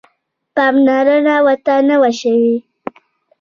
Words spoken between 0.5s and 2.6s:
پاملرنه ورته نه وه شوې.